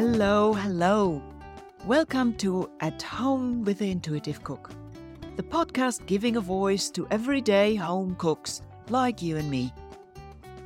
[0.00, 1.20] Hello, hello.
[1.84, 4.70] Welcome to At Home with the Intuitive Cook,
[5.34, 9.74] the podcast giving a voice to everyday home cooks like you and me.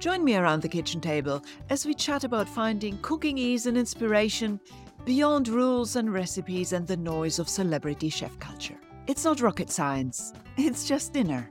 [0.00, 4.61] Join me around the kitchen table as we chat about finding cooking ease and inspiration
[5.07, 8.79] beyond rules and recipes and the noise of celebrity chef culture.
[9.07, 11.50] It's not rocket science, it's just dinner.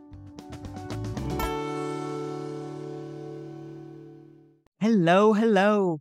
[4.80, 6.00] Hello, hello.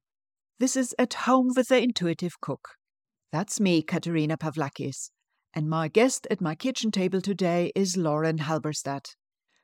[0.60, 2.72] This is At Home with the Intuitive Cook.
[3.32, 5.08] That's me, Katerina Pavlakis.
[5.54, 9.16] And my guest at my kitchen table today is Lauren Halberstadt.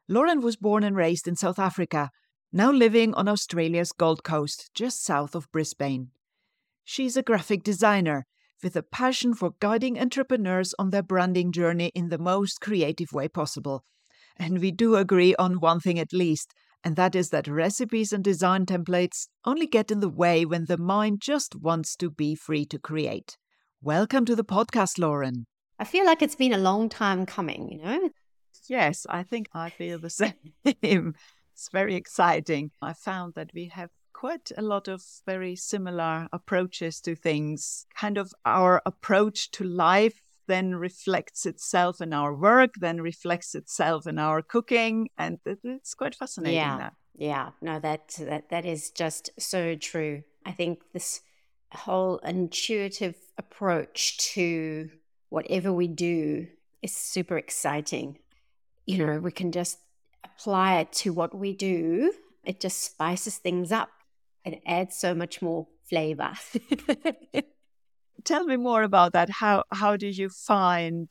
[0.08, 2.08] Lauren was born and raised in South Africa,
[2.50, 6.12] now living on Australia's Gold Coast, just south of Brisbane.
[6.82, 8.24] She's a graphic designer
[8.62, 13.28] with a passion for guiding entrepreneurs on their branding journey in the most creative way
[13.28, 13.84] possible.
[14.38, 16.54] And we do agree on one thing at least
[16.86, 20.78] and that is that recipes and design templates only get in the way when the
[20.78, 23.36] mind just wants to be free to create.
[23.82, 25.46] Welcome to the podcast, Lauren.
[25.80, 28.10] I feel like it's been a long time coming, you know?
[28.68, 30.34] Yes, I think I feel the same.
[30.64, 32.70] it's very exciting.
[32.80, 37.86] I found that we have quite a lot of very similar approaches to things.
[37.96, 44.06] Kind of our approach to life then reflects itself in our work, then reflects itself
[44.06, 46.56] in our cooking, and it's quite fascinating.
[46.56, 46.92] Yeah, that.
[47.16, 50.22] yeah, no, that that that is just so true.
[50.44, 51.20] I think this
[51.72, 54.90] whole intuitive approach to
[55.28, 56.46] whatever we do
[56.82, 58.18] is super exciting.
[58.86, 59.78] You know, we can just
[60.24, 62.12] apply it to what we do.
[62.44, 63.88] It just spices things up.
[64.44, 66.32] It adds so much more flavor.
[68.26, 69.30] tell me more about that.
[69.30, 71.10] How how do you find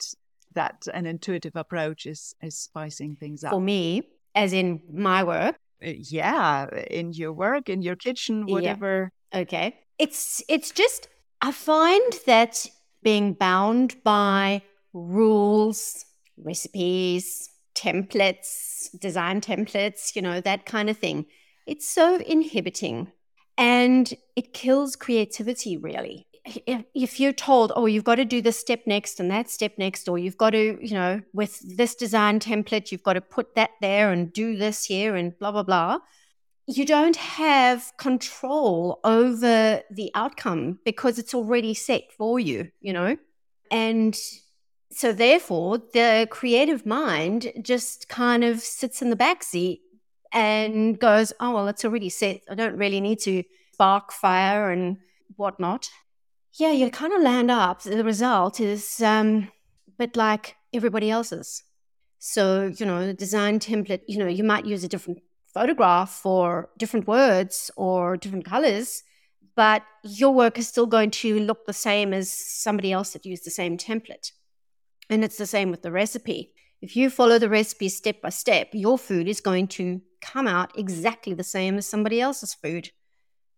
[0.53, 3.51] that an intuitive approach is is spicing things up?
[3.51, 4.03] For me,
[4.35, 5.55] as in my work.
[5.83, 9.11] Uh, yeah, in your work, in your kitchen, whatever.
[9.33, 9.39] Yeah.
[9.41, 9.75] Okay.
[9.97, 11.07] It's it's just
[11.41, 12.65] I find that
[13.03, 14.61] being bound by
[14.93, 16.05] rules,
[16.37, 21.25] recipes, templates, design templates, you know, that kind of thing.
[21.67, 23.11] It's so inhibiting
[23.57, 28.81] and it kills creativity really if you're told, oh, you've got to do this step
[28.85, 32.91] next and that step next, or you've got to, you know, with this design template,
[32.91, 35.99] you've got to put that there and do this here and blah, blah, blah,
[36.67, 43.17] you don't have control over the outcome because it's already set for you, you know?
[43.71, 44.17] And
[44.91, 49.81] so, therefore, the creative mind just kind of sits in the back seat
[50.31, 52.41] and goes, oh, well, it's already set.
[52.49, 54.97] I don't really need to spark fire and
[55.37, 55.89] whatnot
[56.57, 57.81] yeah, you kind of land up.
[57.81, 59.49] The result is um,
[59.87, 61.63] a bit like everybody else's.
[62.19, 65.19] So, you know, the design template, you know, you might use a different
[65.53, 69.03] photograph for different words or different colors,
[69.55, 73.45] but your work is still going to look the same as somebody else that used
[73.45, 74.31] the same template.
[75.09, 76.51] And it's the same with the recipe.
[76.81, 80.77] If you follow the recipe step by step, your food is going to come out
[80.77, 82.91] exactly the same as somebody else's food.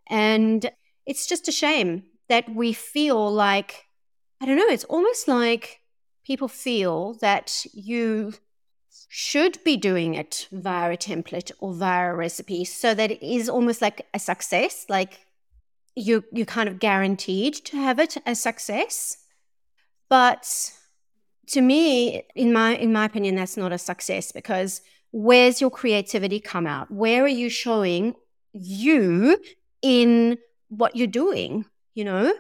[0.09, 0.69] And
[1.05, 3.85] it's just a shame that we feel like,
[4.41, 5.81] I don't know, it's almost like
[6.25, 8.33] people feel that you
[9.09, 13.47] should be doing it via a template or via a recipe so that it is
[13.47, 15.25] almost like a success like
[15.95, 19.17] you you're kind of guaranteed to have it a success.
[20.09, 20.71] But
[21.47, 26.39] to me in my in my opinion that's not a success because where's your creativity
[26.39, 26.91] come out?
[26.91, 28.13] Where are you showing
[28.53, 29.39] you
[29.81, 30.37] in
[30.69, 31.65] what you're doing
[31.97, 32.31] you know,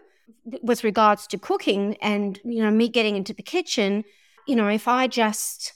[0.61, 4.03] with regards to cooking and, you know, me getting into the kitchen,
[4.45, 5.73] you know, if I just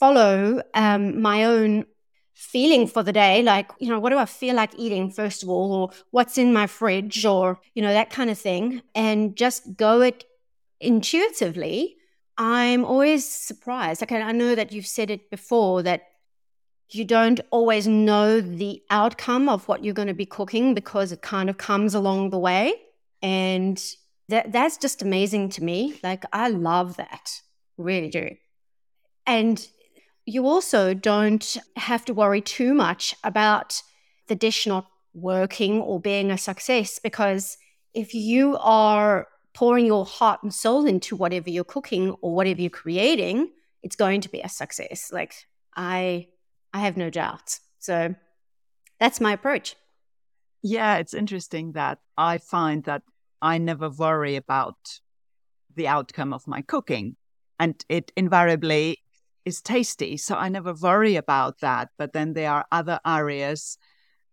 [0.00, 1.84] follow um, my own
[2.32, 5.50] feeling for the day, like, you know, what do I feel like eating, first of
[5.50, 9.76] all, or what's in my fridge, or, you know, that kind of thing, and just
[9.76, 10.24] go it
[10.80, 11.96] intuitively,
[12.38, 14.00] I'm always surprised.
[14.00, 16.04] Like, I know that you've said it before that
[16.90, 21.20] you don't always know the outcome of what you're going to be cooking because it
[21.20, 22.72] kind of comes along the way.
[23.22, 23.82] And
[24.28, 25.98] that that's just amazing to me.
[26.02, 27.40] Like I love that.
[27.76, 28.30] Really do.
[29.26, 29.66] And
[30.26, 33.82] you also don't have to worry too much about
[34.26, 37.56] the dish not working or being a success because
[37.94, 42.70] if you are pouring your heart and soul into whatever you're cooking or whatever you're
[42.70, 43.50] creating,
[43.82, 45.10] it's going to be a success.
[45.12, 45.34] Like
[45.74, 46.28] I
[46.72, 47.58] I have no doubt.
[47.78, 48.14] So
[49.00, 49.76] that's my approach.
[50.62, 53.02] Yeah, it's interesting that I find that
[53.40, 54.76] I never worry about
[55.74, 57.16] the outcome of my cooking.
[57.60, 58.98] And it invariably
[59.44, 60.16] is tasty.
[60.16, 61.88] So I never worry about that.
[61.96, 63.78] But then there are other areas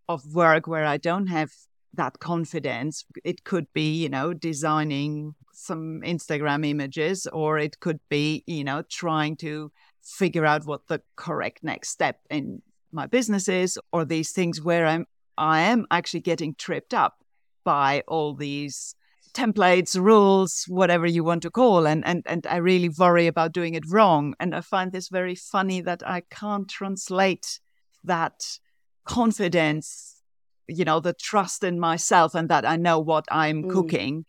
[0.08, 1.50] of work where I don't have
[1.94, 3.04] that confidence.
[3.24, 8.82] It could be, you know, designing some Instagram images, or it could be, you know,
[8.90, 12.62] trying to figure out what the correct next step in
[12.92, 15.06] my business is, or these things where I'm
[15.38, 17.24] I am actually getting tripped up
[17.64, 18.94] by all these
[19.36, 23.74] templates, rules, whatever you want to call, and and and I really worry about doing
[23.74, 24.34] it wrong.
[24.40, 27.60] And I find this very funny that I can't translate
[28.04, 28.58] that
[29.04, 30.22] confidence,
[30.66, 33.70] you know, the trust in myself and that I know what I'm mm.
[33.70, 34.24] cooking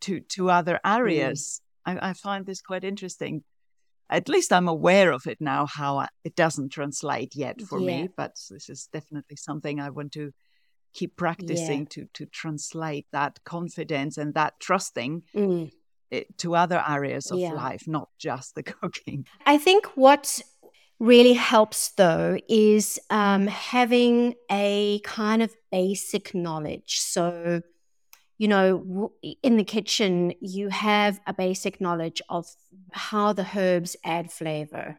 [0.00, 1.62] to to other areas.
[1.86, 2.02] Mm.
[2.02, 3.44] I, I, find this quite interesting.
[4.10, 5.66] At least I'm aware of it now.
[5.66, 7.86] How I, it doesn't translate yet for yeah.
[7.86, 10.32] me, but this is definitely something I want to
[10.94, 11.86] keep practicing yeah.
[11.90, 15.70] to to translate that confidence and that trusting mm.
[16.38, 17.52] to other areas of yeah.
[17.52, 19.26] life, not just the cooking.
[19.46, 20.40] I think what
[21.00, 27.00] really helps though is um, having a kind of basic knowledge.
[27.00, 27.62] So,
[28.36, 29.12] you know,
[29.42, 32.46] in the kitchen, you have a basic knowledge of
[32.92, 34.98] how the herbs add flavor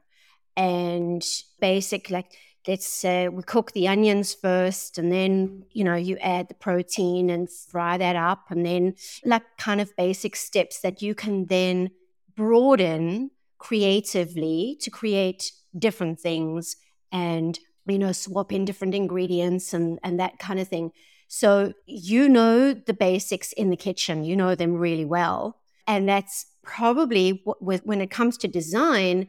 [0.56, 1.26] and
[1.62, 2.34] basic, like,
[2.68, 6.54] let's say uh, we cook the onions first and then you know you add the
[6.54, 8.96] protein and fry that up and then
[9.26, 11.90] like kind of basic steps that you can then
[12.36, 16.76] broaden creatively to create different things
[17.12, 20.92] and you know swap in different ingredients and and that kind of thing.
[21.28, 24.24] So you know the basics in the kitchen.
[24.24, 25.58] You know them really well.
[25.88, 29.28] And that's probably what, when it comes to design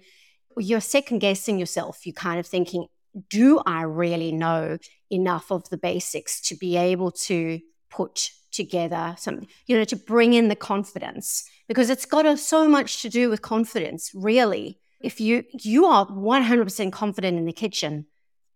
[0.57, 2.05] you're second guessing yourself.
[2.05, 2.87] You're kind of thinking
[3.29, 4.79] do i really know
[5.11, 7.61] enough of the basics to be able to
[7.91, 11.45] put together something you know to bring in the confidence?
[11.69, 14.79] Because it's got so much to do with confidence really.
[15.01, 18.07] If you you are 100% confident in the kitchen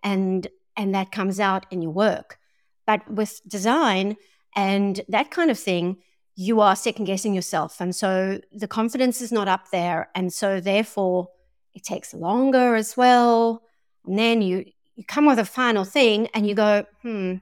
[0.03, 0.47] and
[0.77, 2.39] and that comes out in your work.
[2.87, 4.17] But with design
[4.57, 5.99] and that kind of thing
[6.37, 7.81] you are second guessing yourself.
[7.81, 10.09] And so the confidence is not up there.
[10.17, 11.29] And so therefore
[11.75, 13.63] it takes longer as well
[14.07, 14.65] and then you
[14.97, 17.35] you come with a final thing and you go hmm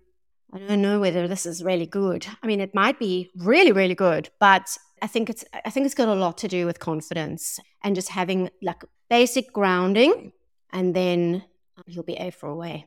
[0.53, 3.94] i don't know whether this is really good i mean it might be really really
[3.94, 7.59] good but I think it's I think it's got a lot to do with confidence
[7.82, 10.32] and just having like basic grounding,
[10.73, 11.44] and then
[11.87, 12.87] you'll be A for away.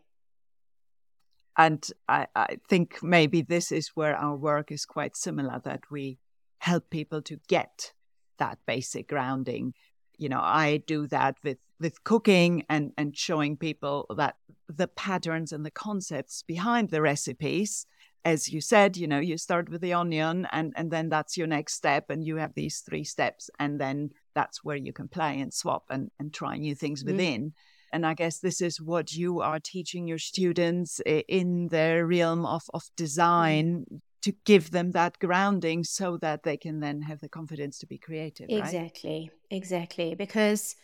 [1.58, 6.18] And I, I think maybe this is where our work is quite similar that we
[6.60, 7.92] help people to get
[8.40, 9.74] that basic grounding.
[10.18, 14.36] You know, I do that with with cooking and and showing people that
[14.68, 17.86] the patterns and the concepts behind the recipes
[18.26, 21.46] as you said, you know, you start with the onion and, and then that's your
[21.46, 22.10] next step.
[22.10, 23.52] And you have these three steps.
[23.60, 27.12] And then that's where you can play and swap and, and try new things mm-hmm.
[27.12, 27.54] within.
[27.94, 32.64] And I guess this is what you are teaching your students in their realm of,
[32.74, 32.94] of mm-hmm.
[32.98, 33.86] design
[34.26, 38.00] to give them that grounding so that they can then have the confidence to be
[38.00, 38.48] creative.
[38.50, 39.56] Exactly, right?
[39.56, 40.16] exactly.
[40.16, 40.76] Because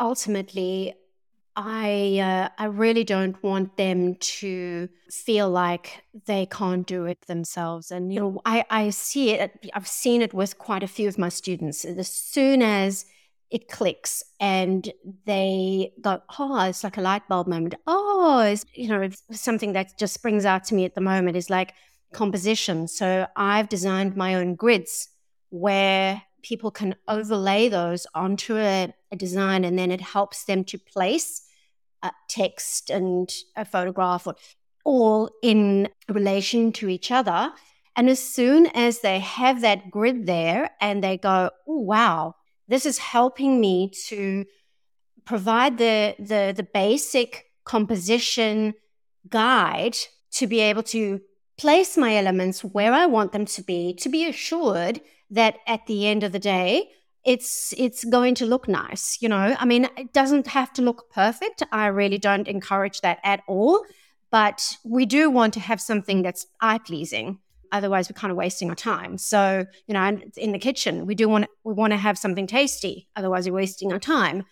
[0.00, 0.94] ultimately,
[1.54, 7.90] I uh, I really don't want them to feel like they can't do it themselves.
[7.90, 9.70] And you know, I I see it.
[9.74, 11.84] I've seen it with quite a few of my students.
[11.84, 13.04] As soon as
[13.50, 14.90] it clicks and
[15.26, 17.74] they go, oh, it's like a light bulb moment.
[17.86, 21.36] Oh, it's, you know, it's something that just springs out to me at the moment
[21.36, 21.74] is like
[22.12, 22.88] composition.
[22.88, 25.08] So I've designed my own grids
[25.50, 30.78] where people can overlay those onto a, a design and then it helps them to
[30.78, 31.42] place
[32.02, 34.34] a text and a photograph or
[34.84, 37.52] all in relation to each other.
[37.94, 42.34] And as soon as they have that grid there and they go, oh, wow,
[42.66, 44.44] this is helping me to
[45.24, 48.74] provide the, the, the basic composition
[49.28, 49.96] guide
[50.32, 51.20] to be able to
[51.56, 56.06] place my elements where I want them to be, to be assured that at the
[56.06, 56.90] end of the day,
[57.24, 59.56] it's it's going to look nice you know?
[59.58, 61.62] I mean it doesn't have to look perfect.
[61.70, 63.84] I really don't encourage that at all
[64.30, 67.38] but we do want to have something that's eye pleasing.
[67.70, 69.18] Otherwise we're kind of wasting our time.
[69.18, 73.08] So you know in the kitchen we do want we want to have something tasty.
[73.14, 74.44] Otherwise we're wasting our time.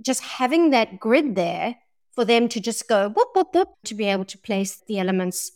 [0.00, 1.76] Just having that grid there
[2.14, 5.52] for them to just go whoop whoop whoop to be able to place the elements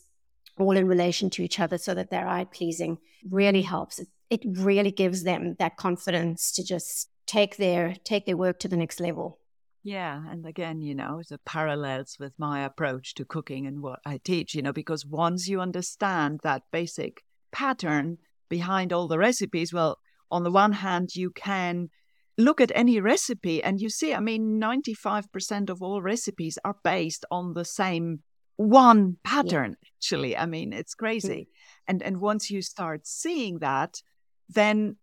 [0.59, 2.97] all in relation to each other so that they're eye pleasing
[3.29, 3.99] really helps.
[4.29, 8.77] It, really gives them that confidence to just take their take their work to the
[8.77, 9.39] next level.
[9.83, 14.19] Yeah, and again, you know, the parallels with my approach to cooking and what I
[14.23, 18.17] teach, you know, because once you understand that basic pattern
[18.49, 19.97] behind all the recipes, well,
[20.29, 21.89] on the one hand, you can
[22.37, 27.25] look at any recipe and you see, I mean, 95% of all recipes are based
[27.31, 28.19] on the same
[28.59, 29.89] one pattern yeah.
[29.97, 31.83] actually i mean it's crazy mm-hmm.
[31.87, 34.01] and and once you start seeing that
[34.49, 34.97] then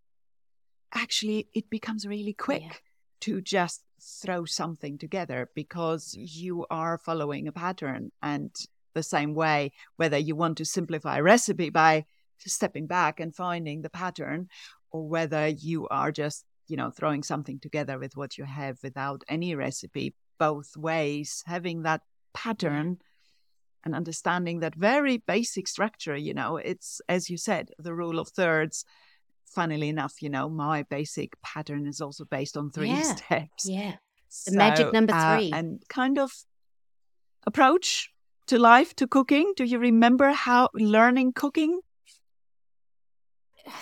[0.93, 2.73] actually it becomes really quick yeah.
[3.19, 3.83] to just
[4.23, 8.55] throw something together because you are following a pattern and
[8.93, 12.05] the same way whether you want to simplify a recipe by
[12.41, 14.49] stepping back and finding the pattern
[14.91, 19.23] or whether you are just you know throwing something together with what you have without
[19.31, 22.03] any recipe both ways having that
[22.35, 22.99] pattern
[23.87, 28.29] and understanding that very basic structure you know it's as you said the rule of
[28.29, 28.85] thirds.
[29.47, 33.15] Funnily enough you know my basic pattern is also based on three yeah.
[33.15, 33.65] steps.
[33.65, 33.95] Yeah.
[34.45, 35.53] The so, magic number uh, three.
[35.53, 36.31] uh, and kind of
[37.47, 38.11] approach
[38.49, 39.55] to life to cooking.
[39.57, 41.81] Do you remember how learning cooking?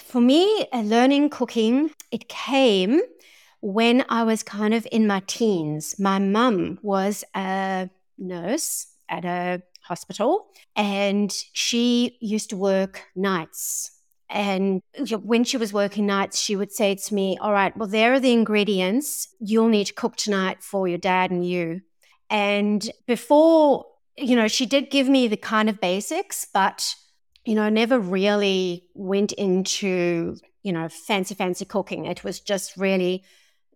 [0.05, 3.01] For me uh, learning cooking it came
[3.61, 5.97] when i was kind of in my teens.
[5.99, 13.91] My mum was a nurse at a hospital and she used to work nights.
[14.31, 14.83] And
[15.23, 18.21] when she was working nights, she would say to me, All right, well, there are
[18.21, 21.83] the ingredients you'll need to cook tonight for your dad and you.
[22.31, 23.87] And before,
[24.17, 26.95] you know, she did give me the kind of basics, but,
[27.45, 32.07] you know, never really went into, you know, fancy, fancy cooking.
[32.07, 33.25] It was just really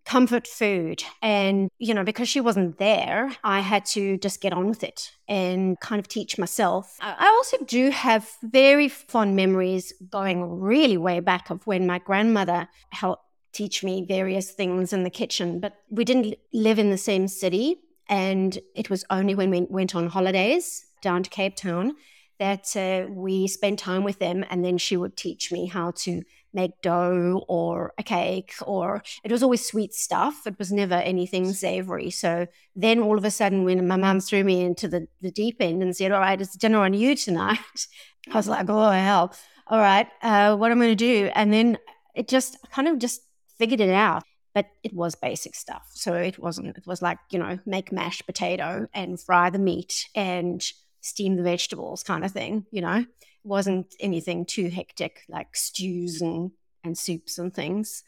[0.09, 1.05] comfort food.
[1.21, 5.13] And, you know, because she wasn't there, I had to just get on with it
[5.29, 6.97] and kind of teach myself.
[7.01, 12.69] I also do have very fond memories going really way back of when my grandmother
[12.89, 17.29] helped teach me various things in the kitchen, but we didn't live in the same
[17.29, 17.77] city.
[18.09, 21.97] And it was only when we went on holidays down to Cape Town
[22.39, 24.45] that uh, we spent time with them.
[24.49, 26.23] And then she would teach me how to
[26.53, 30.47] make dough or a cake or it was always sweet stuff.
[30.47, 32.11] It was never anything savory.
[32.11, 35.57] So then all of a sudden when my mum threw me into the, the deep
[35.61, 37.59] end and said all right it's dinner on you tonight
[38.33, 39.35] i was like oh hell.
[39.67, 41.31] All right uh, what i'm going to do?
[41.35, 41.79] And then
[42.15, 43.21] it just kind of just
[43.59, 44.23] figured it out.
[44.55, 45.87] But it was basic stuff.
[45.91, 50.07] So it wasn't it was like you know make mashed potato and fry the meat
[50.15, 50.65] and
[51.01, 53.05] steam the vegetables kind of thing you know
[53.45, 56.51] wasn't anything too hectic like stews and,
[56.85, 58.03] and soups and things.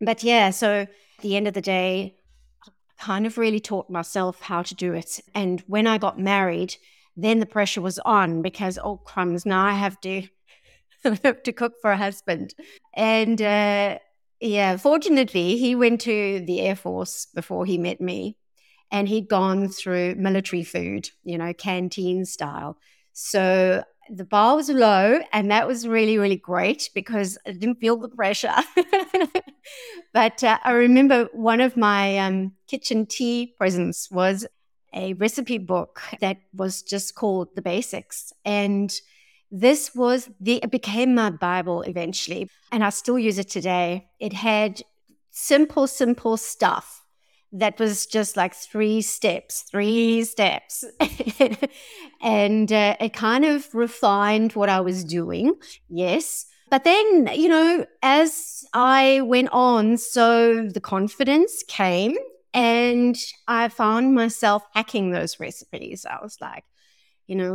[0.00, 0.88] But yeah, so at
[1.20, 2.16] the end of the day,
[2.66, 2.70] I
[3.02, 5.20] kind of really taught myself how to do it.
[5.34, 6.76] And when I got married,
[7.16, 10.22] then the pressure was on because, oh, crumbs, now I have to.
[11.04, 12.54] to cook for a husband.
[12.94, 13.98] And uh,
[14.40, 18.38] yeah, fortunately, he went to the Air Force before he met me
[18.90, 22.78] and he'd gone through military food, you know, canteen style.
[23.12, 27.96] So the bar was low and that was really really great because i didn't feel
[27.96, 28.54] the pressure.
[30.12, 34.46] But uh, i remember one of my um, kitchen tea presents was
[34.94, 38.32] a recipe book that was just called the basics.
[38.44, 38.94] And
[39.50, 44.06] this was the it became my bible eventually and i still use it today.
[44.20, 44.82] It had
[45.30, 47.03] simple simple stuff
[47.54, 50.84] that was just like three steps, three steps.
[52.20, 55.54] and uh, it kind of refined what I was doing,
[55.88, 56.46] yes.
[56.70, 62.16] But then, you know, as I went on, so the confidence came
[62.52, 66.04] and I found myself hacking those recipes.
[66.04, 66.64] I was like,
[67.28, 67.54] you know,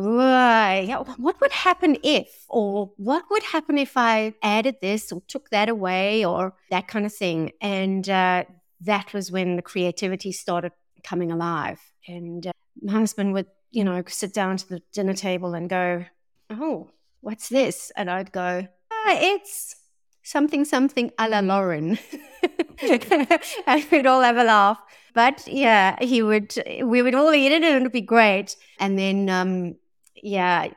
[1.17, 5.69] what would happen if, or what would happen if I added this or took that
[5.69, 7.51] away, or that kind of thing.
[7.61, 8.45] And uh,
[8.81, 10.71] that was when the creativity started
[11.03, 11.79] coming alive.
[12.07, 16.05] And uh, my husband would, you know, sit down to the dinner table and go,
[16.50, 16.89] Oh,
[17.21, 17.91] what's this?
[17.95, 19.75] And I'd go, ah, It's
[20.24, 22.00] something, something a la Lauren.
[22.81, 24.79] and we'd all have a laugh.
[25.13, 28.55] But yeah, he would, we would all eat it and it would be great.
[28.79, 29.75] And then, um,
[30.15, 30.69] yeah,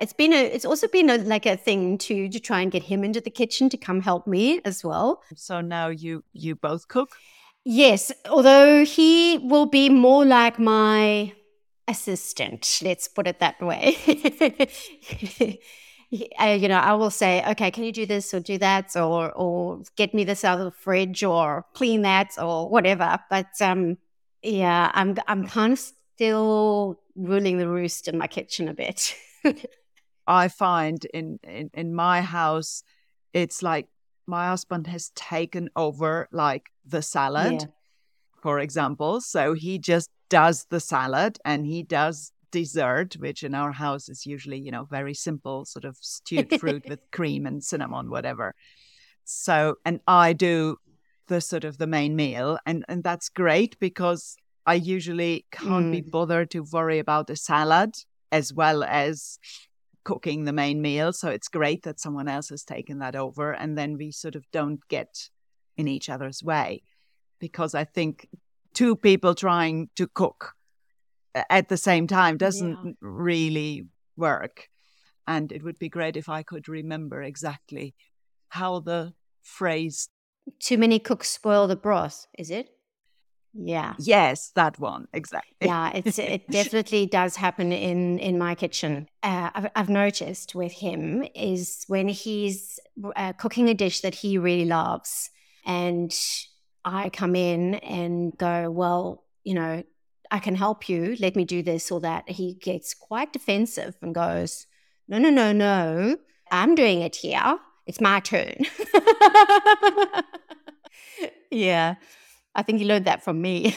[0.00, 2.82] it's been a it's also been a, like a thing to to try and get
[2.84, 5.22] him into the kitchen to come help me as well.
[5.36, 7.10] So now you you both cook?
[7.64, 11.32] Yes although he will be more like my
[11.88, 13.96] assistant let's put it that way.
[16.40, 19.30] Uh, you know i will say okay can you do this or do that or
[19.30, 23.16] or get me this out of the fridge or clean that or whatever?
[23.30, 23.96] But um
[24.42, 29.14] yeah i'm i'm kind of still ruling the roost in my kitchen a bit
[30.30, 32.84] I find in, in, in my house,
[33.32, 33.88] it's like
[34.28, 37.66] my husband has taken over like the salad, yeah.
[38.40, 39.20] for example.
[39.20, 44.24] So he just does the salad and he does dessert, which in our house is
[44.24, 48.54] usually, you know, very simple, sort of stewed fruit with cream and cinnamon, whatever.
[49.24, 50.76] So, and I do
[51.26, 55.92] the sort of the main meal, and and that's great because I usually can't mm.
[55.92, 57.94] be bothered to worry about the salad
[58.32, 59.38] as well as
[60.04, 61.12] cooking the main meal.
[61.12, 63.52] So it's great that someone else has taken that over.
[63.52, 65.28] And then we sort of don't get
[65.76, 66.82] in each other's way.
[67.38, 68.28] Because I think
[68.74, 70.52] two people trying to cook
[71.34, 72.92] at the same time doesn't yeah.
[73.00, 74.68] really work.
[75.26, 77.94] And it would be great if I could remember exactly
[78.48, 80.08] how the phrase
[80.58, 82.68] too many cooks spoil the broth, is it?
[83.52, 83.94] Yeah.
[83.98, 85.66] Yes, that one exactly.
[85.66, 89.08] yeah, it's it definitely does happen in in my kitchen.
[89.22, 92.78] Uh, I've, I've noticed with him is when he's
[93.16, 95.30] uh, cooking a dish that he really loves,
[95.66, 96.14] and
[96.84, 99.82] I come in and go, well, you know,
[100.30, 101.16] I can help you.
[101.18, 102.28] Let me do this or that.
[102.28, 104.66] He gets quite defensive and goes,
[105.08, 106.16] no, no, no, no.
[106.50, 107.58] I'm doing it here.
[107.86, 108.56] It's my turn.
[111.50, 111.96] yeah.
[112.54, 113.74] I think he learned that from me.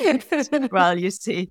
[0.70, 1.50] well, you see.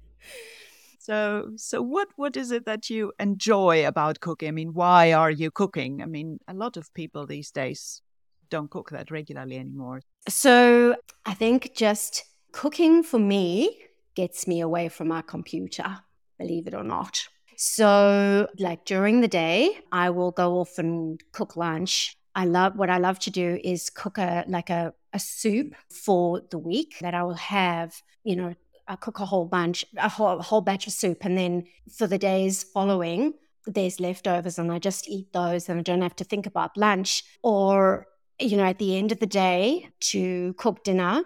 [0.99, 4.47] So, so what what is it that you enjoy about cooking?
[4.47, 6.01] I mean, why are you cooking?
[6.01, 8.01] I mean, a lot of people these days
[8.49, 10.01] don't cook that regularly anymore.
[10.27, 10.95] So,
[11.25, 13.77] I think just cooking for me
[14.15, 15.99] gets me away from my computer,
[16.39, 17.19] believe it or not.
[17.57, 22.89] So, like during the day, I will go off and cook lunch I love what
[22.89, 27.13] I love to do is cook a like a, a soup for the week that
[27.13, 28.53] I will have, you know,
[28.87, 31.23] I cook a whole bunch, a whole, a whole batch of soup.
[31.25, 31.63] And then
[31.97, 33.33] for the days following,
[33.65, 37.23] there's leftovers and I just eat those and I don't have to think about lunch.
[37.41, 38.05] Or,
[38.37, 41.23] you know, at the end of the day to cook dinner.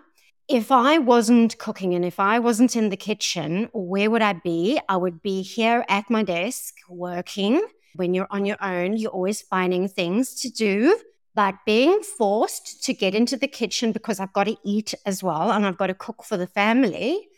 [0.47, 4.79] If I wasn't cooking and if I wasn't in the kitchen, where would I be?
[4.89, 7.61] I would be here at my desk working
[7.95, 10.99] when you're on your own, you're always finding things to do.
[11.35, 15.51] But being forced to get into the kitchen because I've got to eat as well
[15.51, 17.29] and I've got to cook for the family,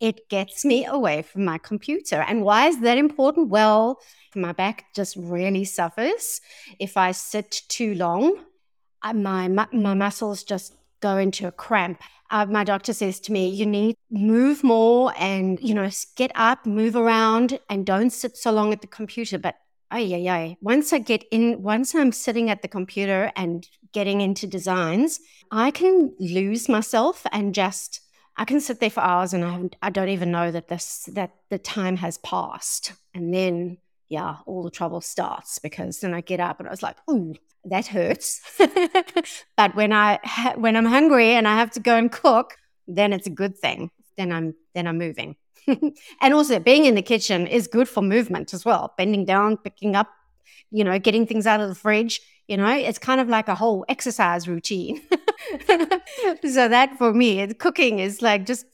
[0.00, 2.22] it gets me away from my computer.
[2.22, 3.48] And why is that important?
[3.50, 4.00] Well,
[4.34, 6.40] my back just really suffers
[6.78, 8.38] if I sit too long.
[9.02, 12.00] My, my muscles just go into a cramp.
[12.30, 16.64] Uh, my doctor says to me, you need move more and, you know, get up,
[16.64, 19.36] move around and don't sit so long at the computer.
[19.36, 19.56] But
[19.90, 20.56] ay, ay, ay.
[20.60, 25.70] Once I get in, once I'm sitting at the computer and getting into designs, I
[25.70, 28.00] can lose myself and just,
[28.36, 31.32] I can sit there for hours and I, I don't even know that this, that
[31.50, 32.92] the time has passed.
[33.14, 36.82] And then, yeah, all the trouble starts because then I get up and I was
[36.82, 38.40] like, ooh, that hurts.
[39.56, 40.18] but when I,
[40.56, 43.90] when I'm hungry and I have to go and cook, then it's a good thing.
[44.16, 45.36] Then I'm, then I'm moving.
[46.20, 48.94] and also being in the kitchen is good for movement as well.
[48.96, 50.08] Bending down, picking up,
[50.70, 52.20] you know, getting things out of the fridge.
[52.48, 55.00] You know, it's kind of like a whole exercise routine.
[55.66, 58.66] so that for me, cooking is like just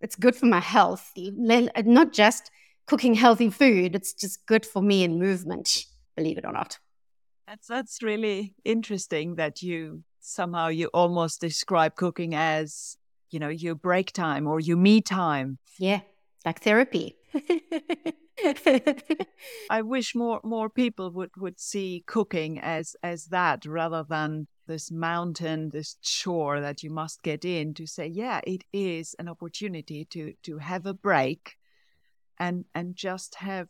[0.00, 1.12] it's good for my health.
[1.16, 2.50] Not just
[2.86, 5.84] cooking healthy food; it's just good for me in movement.
[6.16, 6.78] Believe it or not.
[7.46, 12.96] That's that's really interesting that you somehow you almost describe cooking as
[13.30, 15.58] you know your break time or your me time.
[15.78, 16.00] Yeah
[16.44, 17.16] like therapy.
[19.70, 24.90] I wish more more people would would see cooking as as that rather than this
[24.90, 30.04] mountain, this chore that you must get in to say, yeah, it is an opportunity
[30.06, 31.56] to to have a break
[32.38, 33.68] and and just have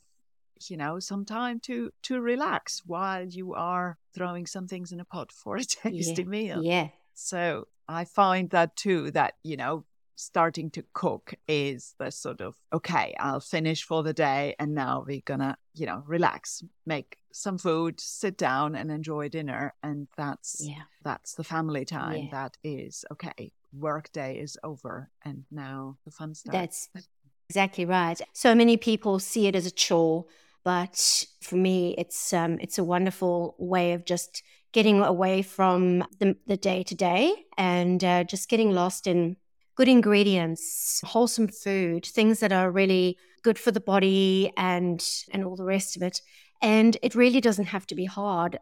[0.68, 5.04] you know some time to to relax while you are throwing some things in a
[5.04, 6.28] pot for a tasty yeah.
[6.28, 6.62] meal.
[6.62, 6.88] Yeah.
[7.14, 9.84] So I find that too that you know
[10.20, 15.04] starting to cook is the sort of okay i'll finish for the day and now
[15.06, 19.74] we're gonna you know relax make some food sit down and enjoy dinner.
[19.82, 20.82] And that's yeah.
[21.02, 22.30] that's the family time yeah.
[22.32, 26.88] that is okay work day is over and now the fun starts.
[26.92, 27.08] That's
[27.48, 28.20] exactly right.
[28.32, 30.26] So many people see it as a chore
[30.62, 36.36] but for me it's um it's a wonderful way of just getting away from the,
[36.46, 39.36] the day to day and uh, just getting lost in
[39.80, 45.56] good ingredients, wholesome food, things that are really good for the body and and all
[45.56, 46.20] the rest of it.
[46.60, 48.58] And it really doesn't have to be hard.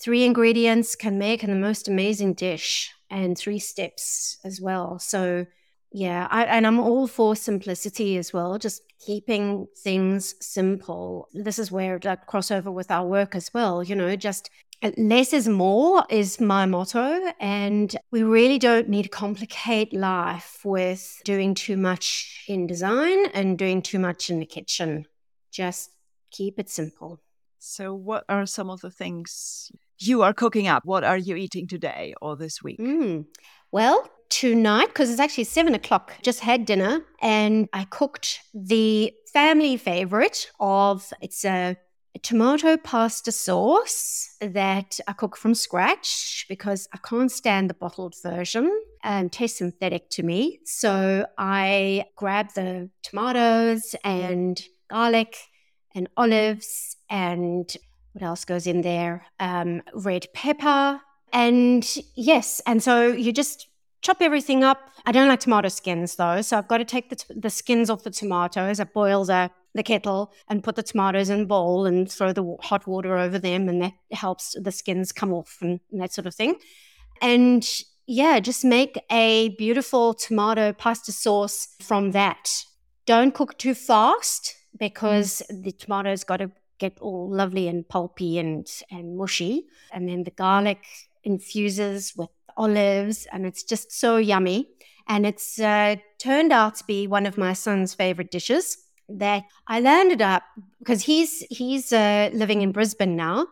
[0.00, 5.00] Three ingredients can make the most amazing dish and three steps as well.
[5.00, 5.46] So
[5.90, 11.28] yeah, I, and I'm all for simplicity as well, just keeping things simple.
[11.32, 14.50] This is where that crossover with our work as well, you know, just
[14.96, 17.32] less is more is my motto.
[17.38, 23.58] And we really don't need to complicate life with doing too much in design and
[23.58, 25.06] doing too much in the kitchen.
[25.52, 25.90] Just
[26.30, 27.20] keep it simple.
[27.58, 30.84] So, what are some of the things you are cooking up?
[30.86, 32.78] What are you eating today or this week?
[32.78, 33.26] Mm.
[33.70, 39.76] Well, tonight, because it's actually seven o'clock, just had dinner and I cooked the family
[39.76, 41.76] favorite of it's a, a
[42.18, 48.70] tomato pasta sauce that I cook from scratch because I can't stand the bottled version.
[49.04, 50.60] Um, tastes synthetic to me.
[50.64, 55.36] So I grab the tomatoes and garlic
[55.94, 57.74] and olives and
[58.12, 59.26] what else goes in there?
[59.38, 61.00] Um, red pepper.
[61.32, 63.68] And yes, and so you just
[64.02, 64.90] chop everything up.
[65.06, 67.88] I don't like tomato skins though, so I've got to take the, t- the skins
[67.88, 68.80] off the tomatoes.
[68.80, 72.56] I boil the, the kettle and put the tomatoes in a bowl and throw the
[72.60, 76.26] hot water over them, and that helps the skins come off and, and that sort
[76.26, 76.56] of thing.
[77.22, 77.68] And
[78.06, 82.64] yeah, just make a beautiful tomato pasta sauce from that.
[83.06, 88.66] Don't cook too fast because the tomatoes got to get all lovely and pulpy and,
[88.90, 89.66] and mushy.
[89.92, 90.84] And then the garlic
[91.22, 94.68] infuses with olives, and it's just so yummy.
[95.06, 98.76] And it's uh, turned out to be one of my son's favorite dishes.
[99.18, 100.42] That I landed up
[100.78, 103.46] because he's he's uh, living in Brisbane now.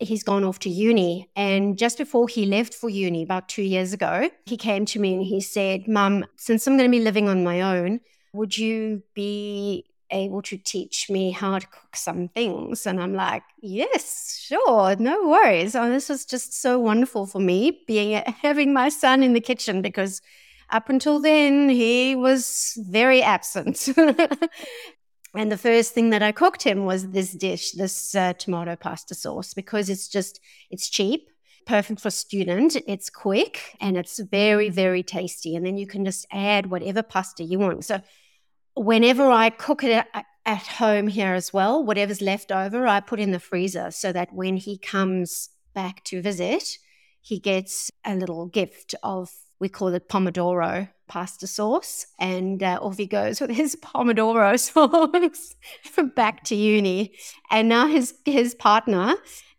[0.00, 3.92] He's gone off to uni, and just before he left for uni, about two years
[3.92, 7.28] ago, he came to me and he said, "Mum, since I'm going to be living
[7.28, 8.00] on my own,
[8.32, 12.86] would you be able to teach me how to cook some things.
[12.86, 15.74] And I'm like, yes, sure, no worries.
[15.74, 19.82] Oh, this was just so wonderful for me being having my son in the kitchen
[19.82, 20.20] because
[20.70, 23.88] up until then he was very absent.
[25.34, 29.14] and the first thing that I cooked him was this dish, this uh, tomato pasta
[29.14, 31.28] sauce, because it's just it's cheap
[31.68, 32.76] perfect for student.
[32.86, 35.54] It's quick and it's very, very tasty.
[35.54, 37.84] And then you can just add whatever pasta you want.
[37.84, 38.00] So
[38.74, 43.20] whenever I cook it at, at home here as well, whatever's left over, I put
[43.20, 46.78] in the freezer so that when he comes back to visit,
[47.20, 52.06] he gets a little gift of, we call it Pomodoro pasta sauce.
[52.18, 55.56] And uh, off he goes with his Pomodoro sauce
[56.14, 57.14] back to uni.
[57.50, 59.14] And now his, his partner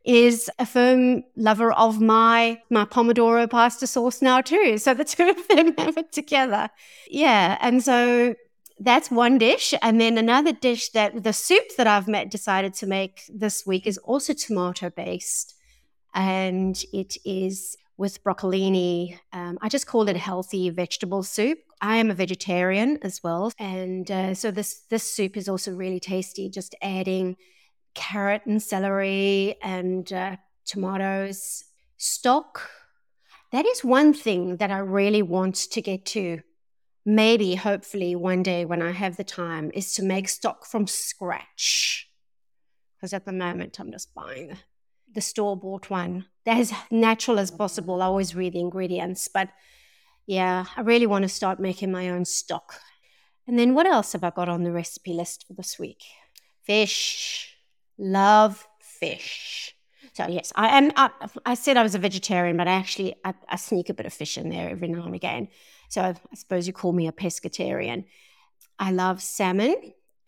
[0.06, 5.28] is a firm lover of my my pomodoro pasta sauce now too so the two
[5.28, 6.70] of them have it together
[7.10, 8.34] yeah and so
[8.80, 9.74] that's one dish.
[9.82, 13.86] And then another dish that the soup that I've met, decided to make this week
[13.86, 15.56] is also tomato based.
[16.14, 19.20] And it is with broccolini.
[19.34, 21.60] Um, I just call it healthy vegetable soup.
[21.82, 23.52] I am a vegetarian as well.
[23.60, 27.36] And uh, so this, this soup is also really tasty, just adding
[27.94, 31.66] carrot and celery and uh, tomatoes.
[31.98, 32.70] Stock.
[33.52, 36.40] That is one thing that I really want to get to
[37.06, 42.08] maybe, hopefully, one day when I have the time, is to make stock from scratch.
[42.96, 44.58] Because at the moment, I'm just buying
[45.14, 46.26] the store bought one.
[46.46, 48.02] They're as natural as possible.
[48.02, 49.28] I always read the ingredients.
[49.28, 49.50] But
[50.26, 52.76] yeah, I really want to start making my own stock.
[53.48, 56.04] And then what else have I got on the recipe list for this week?
[56.64, 57.56] Fish.
[57.98, 59.76] Love fish.
[60.14, 60.92] So yes, I am.
[60.96, 61.10] I,
[61.46, 64.14] I, said I was a vegetarian, but I actually I, I, sneak a bit of
[64.14, 65.48] fish in there every now and again.
[65.90, 68.06] So I, I suppose you call me a pescatarian.
[68.78, 69.76] I love salmon,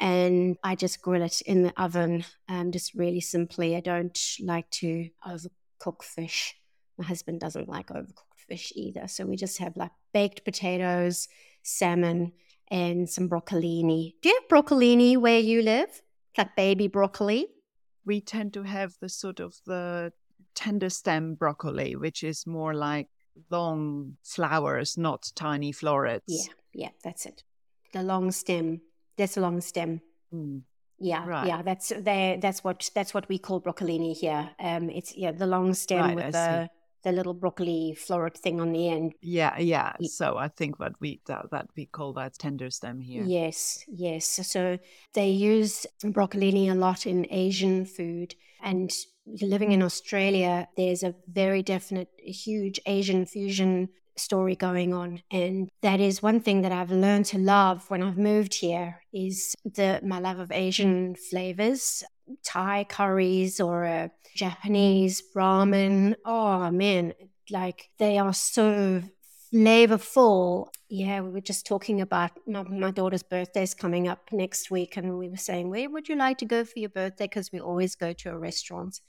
[0.02, 3.78] and I just grill it in the oven, um, just really simply.
[3.78, 6.56] I don't like to overcook fish.
[6.98, 11.30] My husband doesn't like overcooked fish either, so we just have like baked potatoes,
[11.64, 12.34] salmon,
[12.70, 14.16] and some broccolini.
[14.22, 16.02] Do you have broccolini where you live?
[16.38, 17.48] Like baby broccoli?
[18.06, 20.12] we tend to have the sort of the
[20.56, 23.08] tender stem broccoli, which is more like
[23.50, 26.26] long flowers, not tiny florets.
[26.28, 27.44] Yeah, yeah, that's it.
[27.94, 28.82] The long stem.
[29.18, 30.02] That's a long stem.
[30.34, 30.62] Mm.
[31.00, 31.48] Yeah, right.
[31.48, 32.38] yeah, that's there.
[32.38, 34.52] That's what that's what we call broccolini here.
[34.60, 36.70] Um, it's yeah, the long stem right, with I the see
[37.04, 39.14] the little broccoli floret thing on the end.
[39.22, 39.94] Yeah, yeah.
[40.04, 43.24] So I think what we that, that we call that tender stem here.
[43.24, 44.40] Yes, yes.
[44.48, 44.78] So
[45.14, 48.92] they use broccolini a lot in Asian food, and
[49.42, 56.00] living in Australia, there's a very definite, huge Asian fusion story going on and that
[56.00, 60.20] is one thing that I've learned to love when I've moved here is the my
[60.20, 62.04] love of Asian flavors
[62.44, 66.16] Thai curries or a Japanese ramen.
[66.26, 67.14] Oh man,
[67.50, 69.02] like they are so
[69.54, 70.68] flavorful.
[70.90, 75.18] Yeah, we were just talking about my, daughter's birthday is coming up next week, and
[75.18, 77.26] we were saying, Where would you like to go for your birthday?
[77.26, 79.00] Because we always go to a restaurant.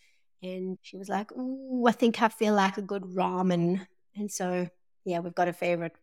[0.43, 3.87] And she was like, Ooh, I think I feel like a good ramen.
[4.17, 4.69] And so,
[5.05, 5.97] yeah, we've got a favorite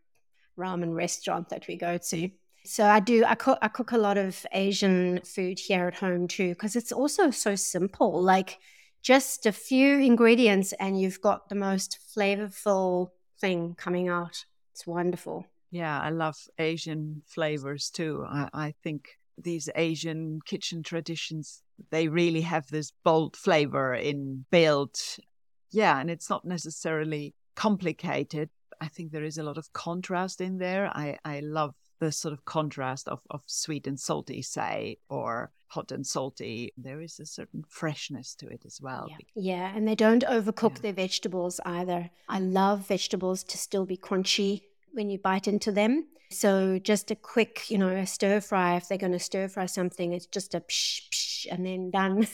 [0.58, 2.30] ramen restaurant that we go to.
[2.66, 3.24] So I do.
[3.26, 3.58] I cook.
[3.62, 7.56] I cook a lot of Asian food here at home too, because it's also so
[7.56, 8.22] simple.
[8.22, 8.60] Like
[9.02, 14.44] just a few ingredients, and you've got the most flavorful thing coming out.
[14.74, 15.46] It's wonderful.
[15.72, 18.26] Yeah, I love Asian flavors too.
[18.28, 25.20] I, I think these Asian kitchen traditions, they really have this bold flavor in built.
[25.72, 28.50] Yeah, and it's not necessarily complicated.
[28.82, 30.88] I think there is a lot of contrast in there.
[30.88, 35.92] I, I love the sort of contrast of, of sweet and salty, say, or hot
[35.92, 36.74] and salty.
[36.78, 39.08] There is a certain freshness to it as well.
[39.10, 40.82] Yeah, yeah and they don't overcook yeah.
[40.84, 42.10] their vegetables either.
[42.28, 44.64] I love vegetables to still be crunchy
[44.94, 46.06] when you bite into them.
[46.32, 48.76] So just a quick, you know, a stir fry.
[48.76, 52.28] If they're going to stir fry something, it's just a psh, psh, and then done.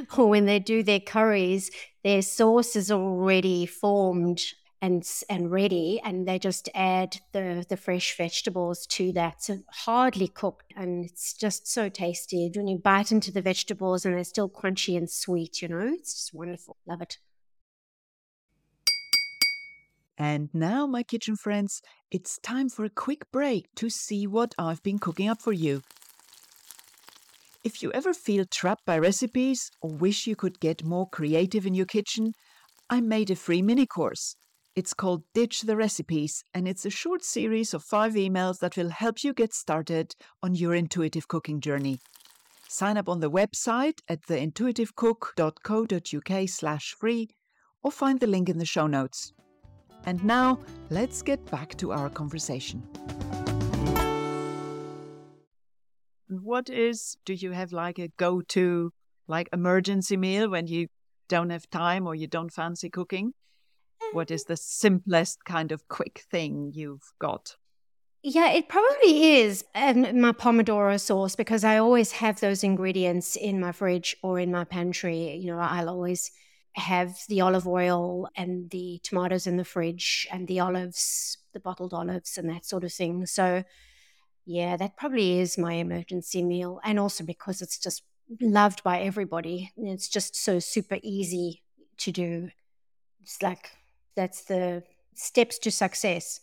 [0.18, 1.70] or when they do their curries,
[2.02, 4.42] their sauce is already formed
[4.82, 9.42] and and ready and they just add the the fresh vegetables to that.
[9.42, 12.50] So hardly cooked and it's just so tasty.
[12.54, 16.12] When you bite into the vegetables and they're still crunchy and sweet you know it's
[16.14, 16.76] just wonderful.
[16.84, 17.18] Love it.
[20.18, 24.82] And now my kitchen friends it's time for a quick break to see what i've
[24.82, 25.82] been cooking up for you.
[27.62, 31.74] If you ever feel trapped by recipes or wish you could get more creative in
[31.74, 32.32] your kitchen
[32.90, 34.34] i made a free mini course
[34.74, 38.88] it's called Ditch the Recipes, and it's a short series of five emails that will
[38.88, 42.00] help you get started on your intuitive cooking journey.
[42.68, 47.28] Sign up on the website at theintuitivecook.co.uk slash free
[47.82, 49.34] or find the link in the show notes.
[50.06, 50.58] And now,
[50.88, 52.82] let's get back to our conversation.
[56.28, 58.90] What is, do you have like a go to,
[59.28, 60.86] like emergency meal when you
[61.28, 63.34] don't have time or you don't fancy cooking?
[64.12, 67.56] What is the simplest kind of quick thing you've got?
[68.24, 73.58] Yeah, it probably is um, my pomodoro sauce because I always have those ingredients in
[73.58, 75.34] my fridge or in my pantry.
[75.36, 76.30] You know, I'll always
[76.74, 81.92] have the olive oil and the tomatoes in the fridge and the olives, the bottled
[81.92, 83.26] olives, and that sort of thing.
[83.26, 83.64] So,
[84.46, 86.80] yeah, that probably is my emergency meal.
[86.84, 88.04] And also because it's just
[88.40, 89.72] loved by everybody.
[89.76, 91.64] It's just so super easy
[91.98, 92.50] to do.
[93.20, 93.70] It's like
[94.16, 94.82] that's the
[95.14, 96.40] steps to success.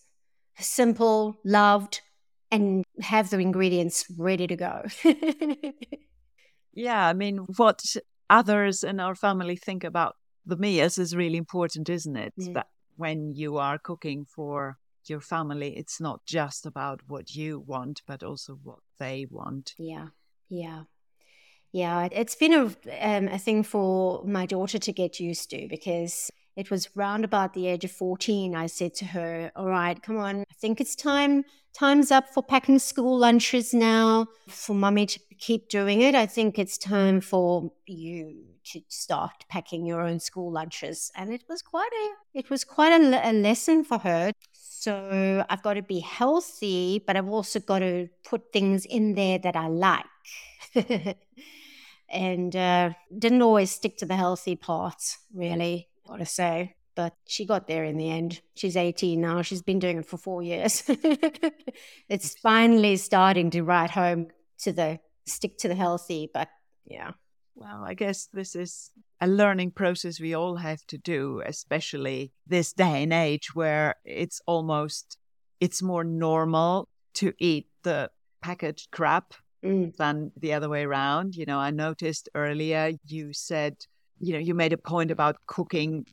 [0.60, 2.02] Simple, loved,
[2.52, 4.86] and have the ingredients ready to go.
[6.74, 7.84] yeah, I mean, what
[8.30, 12.34] others in our family think about the meals is really important, isn't it?
[12.36, 12.54] Yeah.
[12.54, 18.02] That when you are cooking for your family, it's not just about what you want,
[18.06, 19.74] but also what they want.
[19.78, 20.08] Yeah,
[20.50, 20.84] yeah.
[21.72, 22.66] Yeah, it's been a,
[23.00, 27.54] um, a thing for my daughter to get used to because it was round about
[27.54, 30.42] the age of 14 i said to her all right come on.
[30.42, 34.28] I think it's time time's up for packing school lunches now.
[34.48, 39.86] For mummy to keep doing it i think it's time for you to start packing
[39.86, 41.12] your own school lunches.
[41.16, 44.32] And it was quite a it was quite a, a lesson for her.
[44.54, 49.40] So i've got to be healthy but i've also got to put things in there
[49.40, 50.06] that i like.
[52.12, 56.76] And uh, didn't always stick to the healthy parts really gotta say.
[56.96, 58.42] But she got there in the end.
[58.56, 59.42] She's 18 now.
[59.42, 60.84] She's been doing it for four years.
[62.10, 64.28] it's finally starting to write home
[64.60, 66.30] to the stick to the healthy.
[66.34, 66.50] But
[66.86, 67.12] yeah.
[67.56, 68.92] Well, I guess this is
[69.22, 74.42] a learning process we all have to do, especially this day and age where it's
[74.46, 75.18] almost
[75.60, 78.10] it's more normal to eat the
[78.42, 79.96] packaged crap mm.
[79.98, 81.36] than the other way around.
[81.36, 83.76] You know, I noticed earlier you said
[84.20, 86.06] you know, you made a point about cooking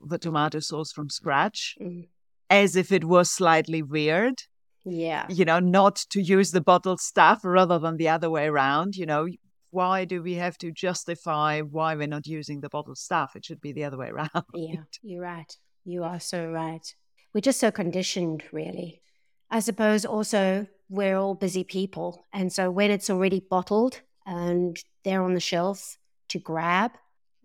[0.00, 2.08] the tomato sauce from scratch mm.
[2.50, 4.42] as if it was slightly weird.
[4.84, 5.26] Yeah.
[5.28, 8.94] You know, not to use the bottled stuff rather than the other way around.
[8.94, 9.26] You know,
[9.70, 13.34] why do we have to justify why we're not using the bottled stuff?
[13.34, 14.30] It should be the other way around.
[14.54, 15.52] Yeah, you're right.
[15.84, 16.86] You are so right.
[17.34, 19.02] We're just so conditioned, really.
[19.50, 22.26] I suppose also we're all busy people.
[22.32, 26.92] And so when it's already bottled and they're on the shelf to grab,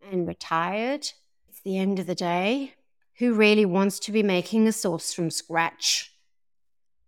[0.09, 1.11] and retired.
[1.49, 2.73] It's the end of the day.
[3.17, 6.11] Who really wants to be making a sauce from scratch?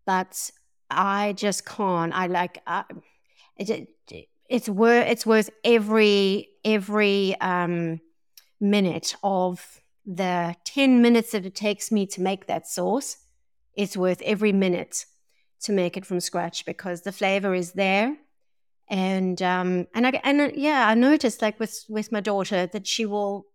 [0.06, 0.52] But
[0.90, 2.14] I just can't.
[2.14, 2.84] I like uh,
[3.58, 3.90] it,
[4.50, 8.02] it's worth it's worth every every um,
[8.60, 13.18] minute of the ten minutes that it takes me to make that sauce.
[13.76, 15.06] It's worth every minute
[15.62, 18.18] to make it from scratch because the flavor is there
[18.90, 22.88] and um and I and uh, yeah, I noticed like with with my daughter that
[22.88, 23.46] she will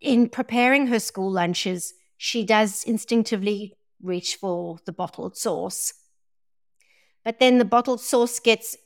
[0.00, 5.92] in preparing her school lunches, she does instinctively reach for the bottled sauce.
[7.24, 8.76] But then the bottled sauce gets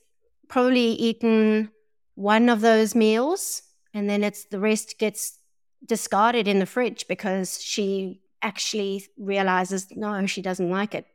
[0.49, 1.71] probably eaten
[2.15, 3.63] one of those meals
[3.95, 5.39] and then it's the rest gets
[5.85, 11.07] discarded in the fridge because she actually realizes no, she doesn't like it.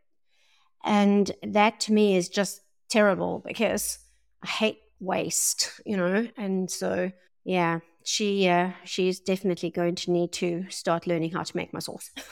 [0.83, 3.99] And that to me is just terrible because
[4.43, 6.27] I hate waste, you know.
[6.37, 7.11] And so,
[7.43, 11.79] yeah, she uh, she's definitely going to need to start learning how to make my
[11.79, 12.11] sauce.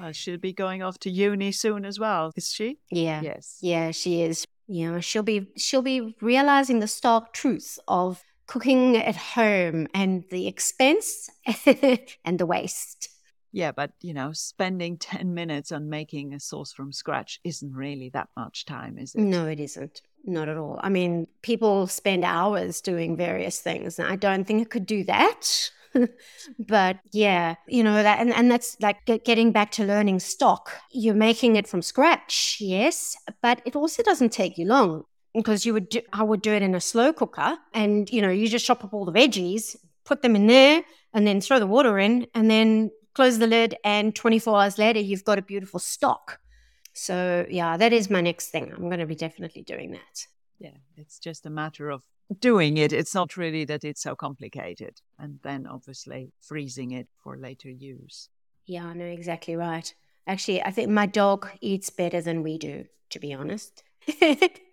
[0.00, 2.78] well, she'll be going off to uni soon as well, is she?
[2.90, 3.20] Yeah.
[3.22, 3.58] Yes.
[3.62, 4.44] Yeah, she is.
[4.66, 10.24] You know, she'll be she'll be realizing the stark truth of cooking at home and
[10.30, 11.30] the expense
[12.24, 13.08] and the waste.
[13.52, 18.10] Yeah, but you know, spending 10 minutes on making a sauce from scratch isn't really
[18.10, 19.20] that much time, is it?
[19.20, 20.02] No, it isn't.
[20.24, 20.80] Not at all.
[20.82, 25.70] I mean, people spend hours doing various things, I don't think I could do that.
[26.58, 30.72] but yeah, you know that, and, and that's like getting back to learning stock.
[30.90, 35.04] You're making it from scratch, yes, but it also doesn't take you long
[35.34, 38.30] because you would do, I would do it in a slow cooker, and you know
[38.30, 40.82] you just chop up all the veggies, put them in there,
[41.12, 45.00] and then throw the water in, and then close the lid, and 24 hours later
[45.00, 46.38] you've got a beautiful stock.
[46.92, 48.70] So, yeah, that is my next thing.
[48.72, 50.26] I'm going to be definitely doing that.
[50.58, 52.02] Yeah, it's just a matter of
[52.38, 52.92] doing it.
[52.92, 55.00] It's not really that it's so complicated.
[55.18, 58.28] And then obviously freezing it for later use.
[58.66, 59.92] Yeah, I know exactly right.
[60.26, 63.82] Actually, I think my dog eats better than we do, to be honest.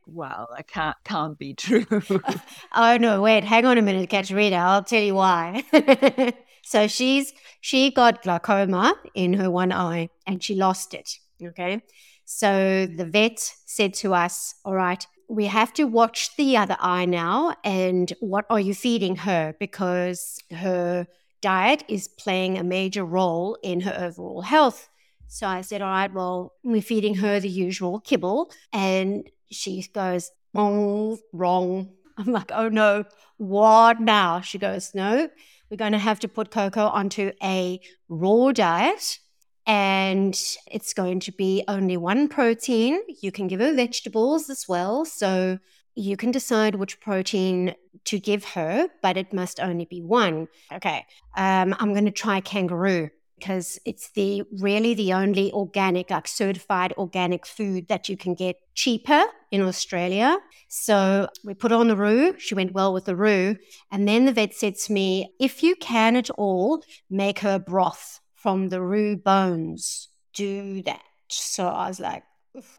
[0.05, 1.85] well, that can't can't be true.
[2.75, 4.57] oh no, wait, hang on a minute, Katerina.
[4.57, 5.63] I'll tell you why.
[6.63, 11.19] so she's she got glaucoma in her one eye and she lost it.
[11.41, 11.81] Okay.
[12.25, 17.05] So the vet said to us, All right, we have to watch the other eye
[17.05, 17.55] now.
[17.63, 19.55] And what are you feeding her?
[19.59, 21.07] Because her
[21.41, 24.89] diet is playing a major role in her overall health.
[25.27, 28.51] So I said, All right, well, we're feeding her the usual kibble.
[28.71, 31.89] And she goes, Oh, wrong.
[32.17, 33.03] I'm like, Oh no,
[33.37, 34.39] what now?
[34.41, 35.29] She goes, No,
[35.73, 39.17] we're going to have to put Coco onto a raw diet
[39.65, 43.01] and it's going to be only one protein.
[43.23, 45.03] You can give her vegetables as well.
[45.03, 45.57] So
[45.95, 47.73] you can decide which protein
[48.05, 50.47] to give her, but it must only be one.
[50.71, 51.07] Okay.
[51.35, 53.09] Um, I'm going to try kangaroo
[53.43, 58.55] because it's the really the only organic, like certified organic food that you can get
[58.73, 60.37] cheaper in Australia.
[60.69, 62.35] So we put on the roo.
[62.39, 63.57] She went well with the roo.
[63.91, 68.21] And then the vet said to me, if you can at all, make her broth
[68.33, 70.07] from the roo bones.
[70.33, 71.01] Do that.
[71.27, 72.23] So I was like,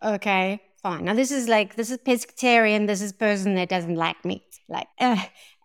[0.03, 1.05] okay, fine.
[1.05, 2.87] Now this is like this is pescatarian.
[2.87, 4.43] This is person that doesn't like meat.
[4.67, 5.23] Like, uh,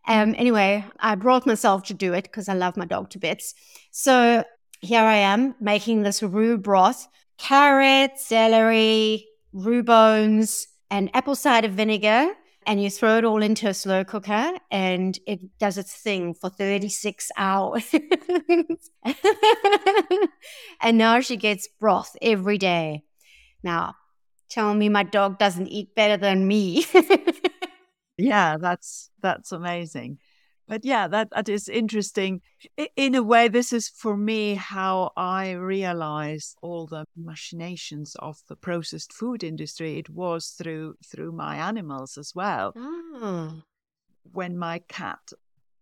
[0.08, 0.36] um.
[0.38, 3.54] Anyway, I brought myself to do it because I love my dog to bits.
[3.92, 4.44] So
[4.80, 12.34] here I am making this roo broth: carrot, celery, roo bones, and apple cider vinegar
[12.66, 16.50] and you throw it all into a slow cooker and it does its thing for
[16.50, 17.84] 36 hours.
[20.82, 23.04] and now she gets broth every day.
[23.64, 23.96] Now,
[24.50, 26.86] tell me my dog doesn't eat better than me.
[28.18, 30.20] yeah, that's that's amazing
[30.70, 32.42] but yeah, that, that is interesting.
[32.96, 38.56] In a way, this is for me how I realized all the machinations of the
[38.56, 39.98] processed food industry.
[39.98, 42.74] It was through through my animals as well.
[42.78, 43.64] Oh.
[44.32, 45.32] When my cat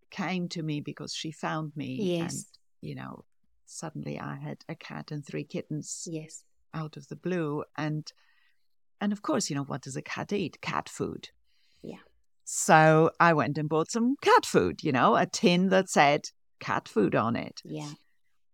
[0.10, 2.32] came to me because she found me, yes.
[2.32, 2.43] and
[2.80, 3.26] you know,
[3.65, 6.08] suddenly I had a cat and three kittens.
[6.10, 6.43] Yes.
[6.73, 8.10] Out of the blue, and
[9.02, 10.62] and of course, you know, what does a cat eat?
[10.62, 11.30] Cat food.
[12.49, 16.29] So I went and bought some cat food, you know, a tin that said
[16.62, 17.62] cat food on it.
[17.65, 17.91] Yeah.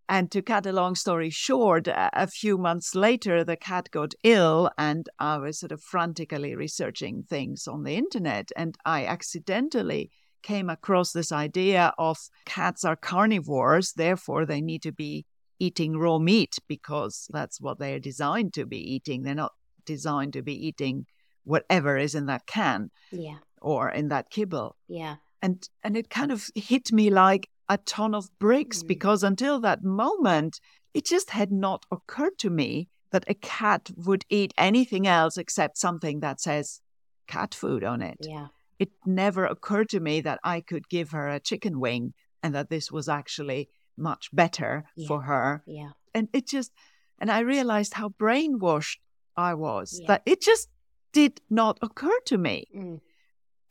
[0.09, 4.71] And to cut a long story short, a few months later, the cat got ill,
[4.79, 8.49] and I was sort of frantically researching things on the internet.
[8.57, 10.09] And I accidentally
[10.41, 15.27] came across this idea of cats are carnivores, therefore, they need to be
[15.59, 19.21] eating raw meat because that's what they're designed to be eating.
[19.21, 19.53] They're not
[19.85, 21.05] designed to be eating
[21.43, 22.89] whatever is in that can.
[23.11, 24.75] Yeah or in that kibble.
[24.87, 25.15] Yeah.
[25.41, 28.87] And and it kind of hit me like a ton of bricks mm.
[28.87, 30.59] because until that moment
[30.93, 35.77] it just had not occurred to me that a cat would eat anything else except
[35.77, 36.81] something that says
[37.27, 38.17] cat food on it.
[38.21, 38.47] Yeah.
[38.79, 42.69] It never occurred to me that I could give her a chicken wing and that
[42.69, 45.07] this was actually much better yeah.
[45.07, 45.63] for her.
[45.65, 45.91] Yeah.
[46.13, 46.71] And it just
[47.19, 48.97] and I realized how brainwashed
[49.37, 50.07] I was yeah.
[50.07, 50.69] that it just
[51.11, 52.67] did not occur to me.
[52.75, 52.99] Mm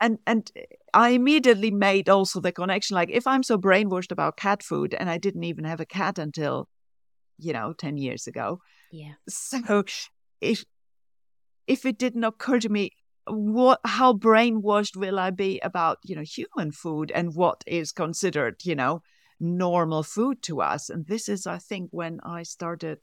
[0.02, 0.50] and and
[0.92, 5.08] I immediately made also the connection like if I'm so brainwashed about cat food and
[5.08, 6.68] I didn't even have a cat until
[7.38, 9.84] you know 10 years ago yeah so
[10.40, 10.64] if
[11.66, 12.90] if it didn't occur to me
[13.26, 18.56] what how brainwashed will I be about you know human food and what is considered
[18.64, 19.02] you know
[19.42, 20.88] normal food to us.
[20.88, 23.00] And this is, I think, when I started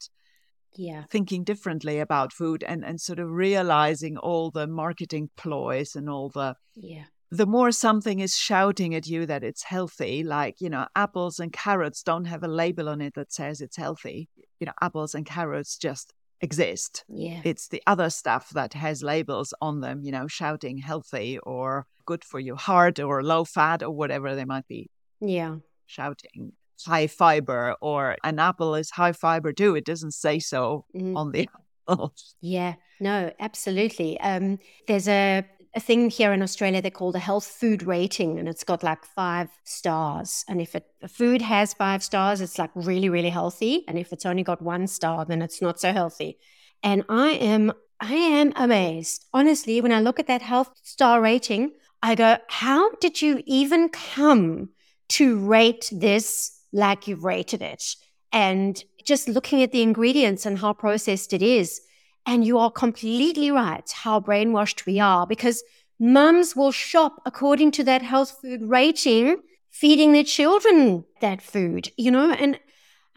[0.75, 6.09] yeah thinking differently about food and, and sort of realizing all the marketing ploys and
[6.09, 10.69] all the yeah the more something is shouting at you that it's healthy, like, you
[10.69, 14.29] know, apples and carrots don't have a label on it that says it's healthy.
[14.59, 17.03] You know, apples and carrots just exist.
[17.07, 17.41] Yeah.
[17.43, 22.23] It's the other stuff that has labels on them, you know, shouting healthy or good
[22.23, 24.89] for your heart or low fat or whatever they might be.
[25.21, 25.57] Yeah.
[25.85, 26.53] Shouting
[26.85, 29.75] high fiber or an apple is high fiber too.
[29.75, 31.15] It doesn't say so mm.
[31.15, 31.49] on the
[31.89, 32.13] apple.
[32.41, 34.19] Yeah, no, absolutely.
[34.19, 38.47] Um, there's a a thing here in Australia they call the health food rating, and
[38.47, 40.43] it's got like five stars.
[40.47, 43.83] And if it, a food has five stars, it's like really, really healthy.
[43.87, 46.39] And if it's only got one star, then it's not so healthy.
[46.81, 49.25] And I am, I am amazed.
[49.33, 53.89] Honestly, when I look at that health star rating, I go, how did you even
[53.89, 54.69] come
[55.09, 57.95] to rate this like you've rated it?
[58.31, 61.81] And just looking at the ingredients and how processed it is,
[62.25, 65.63] and you are completely right how brainwashed we are because
[65.99, 69.37] mums will shop according to that health food rating,
[69.71, 72.31] feeding their children that food, you know?
[72.31, 72.59] And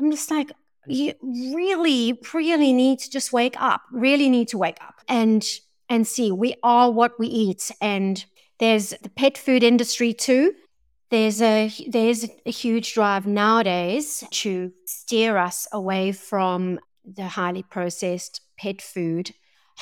[0.00, 0.52] I'm just like,
[0.86, 5.44] you really, really need to just wake up, really need to wake up and
[5.88, 7.70] and see we are what we eat.
[7.80, 8.24] And
[8.58, 10.54] there's the pet food industry too.
[11.12, 18.40] There's a there's a huge drive nowadays to steer us away from the highly processed
[18.56, 19.34] pet food.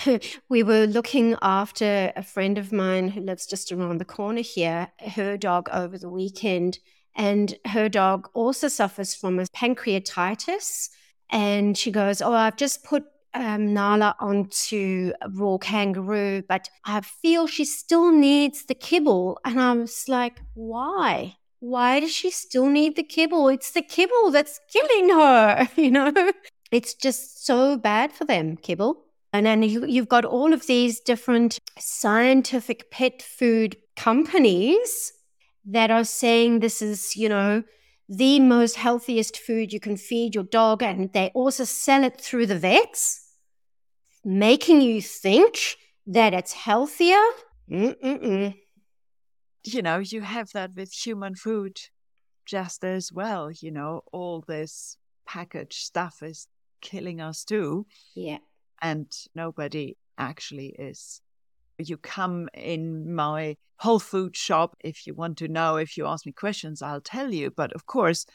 [0.48, 4.88] we were looking after a friend of mine who lives just around the corner here,
[4.98, 6.80] her dog over the weekend.
[7.14, 10.88] And her dog also suffers from a pancreatitis.
[11.30, 13.04] And she goes, Oh, I've just put
[13.34, 19.38] um, Nala onto raw kangaroo, but I feel she still needs the kibble.
[19.44, 21.36] And I was like, Why?
[21.60, 23.48] Why does she still need the kibble?
[23.48, 26.32] It's the kibble that's killing her, you know?
[26.72, 29.04] It's just so bad for them, kibble.
[29.32, 35.12] And then you, you've got all of these different scientific pet food companies
[35.66, 37.62] that are saying this is, you know,
[38.08, 40.82] the most healthiest food you can feed your dog.
[40.82, 43.19] And they also sell it through the vets,
[44.24, 47.22] making you think that it's healthier.
[47.70, 48.54] Mm-mm-mm.
[49.64, 51.78] You know, you have that with human food
[52.46, 53.50] just as well.
[53.50, 54.96] You know, all this
[55.26, 56.48] packaged stuff is
[56.80, 57.86] killing us too.
[58.14, 58.38] Yeah.
[58.82, 61.20] And nobody actually is.
[61.78, 66.26] You come in my whole food shop if you want to know, if you ask
[66.26, 67.50] me questions, I'll tell you.
[67.50, 68.26] But of course,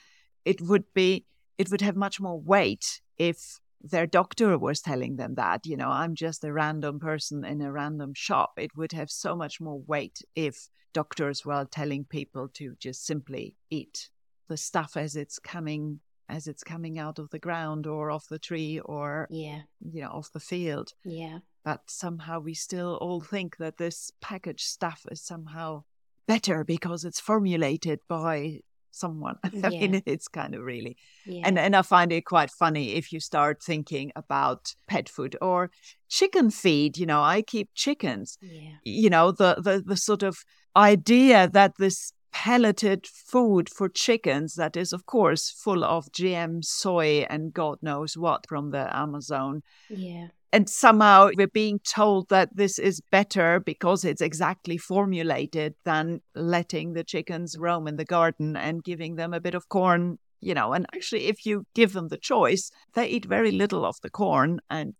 [0.43, 1.25] it would be,
[1.57, 3.59] it would have much more weight if
[3.89, 7.71] their doctor was telling them that, you know, I'm just a random person in a
[7.71, 8.53] random shop.
[8.57, 13.55] It would have so much more weight if doctors were telling people to just simply
[13.69, 14.09] eat
[14.47, 18.39] the stuff as it's coming as it's coming out of the ground or off the
[18.39, 19.61] tree or yeah.
[19.79, 20.93] you know off the field.
[21.03, 21.39] Yeah.
[21.63, 25.83] But somehow we still all think that this packaged stuff is somehow
[26.27, 28.61] better because it's formulated by
[28.95, 29.69] someone i yeah.
[29.69, 31.41] mean it's kind of really yeah.
[31.45, 35.69] and and i find it quite funny if you start thinking about pet food or
[36.09, 38.71] chicken feed you know i keep chickens yeah.
[38.83, 40.37] you know the the the sort of
[40.75, 47.25] idea that this pelleted food for chickens that is, of course, full of GM soy
[47.29, 49.63] and God knows what from the Amazon.
[49.89, 50.27] Yeah.
[50.51, 56.91] And somehow we're being told that this is better because it's exactly formulated than letting
[56.91, 60.73] the chickens roam in the garden and giving them a bit of corn, you know.
[60.73, 64.59] And actually, if you give them the choice, they eat very little of the corn
[64.69, 64.93] and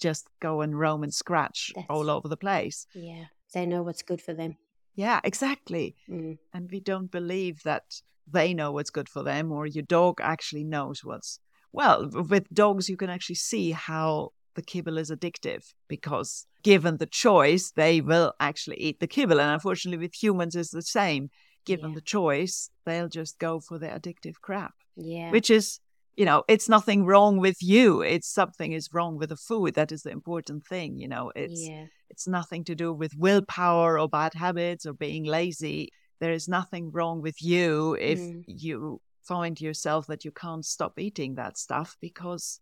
[0.00, 2.86] just go and roam and scratch That's, all over the place.
[2.94, 3.26] Yeah.
[3.52, 4.56] They know what's good for them.
[4.94, 5.96] Yeah, exactly.
[6.08, 6.38] Mm.
[6.52, 10.64] And we don't believe that they know what's good for them or your dog actually
[10.64, 11.38] knows what's.
[11.72, 17.06] Well, with dogs, you can actually see how the kibble is addictive because given the
[17.06, 19.40] choice, they will actually eat the kibble.
[19.40, 21.30] And unfortunately, with humans, it's the same.
[21.64, 21.94] Given yeah.
[21.96, 24.74] the choice, they'll just go for the addictive crap.
[24.96, 25.30] Yeah.
[25.30, 25.80] Which is
[26.16, 29.92] you know it's nothing wrong with you it's something is wrong with the food that
[29.92, 31.86] is the important thing you know it's yeah.
[32.10, 35.90] it's nothing to do with willpower or bad habits or being lazy
[36.20, 38.44] there is nothing wrong with you if mm.
[38.46, 42.60] you find yourself that you can't stop eating that stuff because